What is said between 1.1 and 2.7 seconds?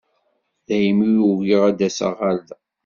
ugiɣ ad d-aseɣ ɣer da.